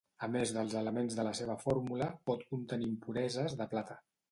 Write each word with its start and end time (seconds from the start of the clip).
A 0.27 0.27
més 0.35 0.53
dels 0.53 0.71
elements 0.79 1.17
de 1.19 1.25
la 1.27 1.33
seva 1.41 1.59
fórmula, 1.65 2.09
pot 2.31 2.43
contenir 2.55 2.91
impureses 2.95 3.57
de 3.63 3.71
plata. 3.77 4.03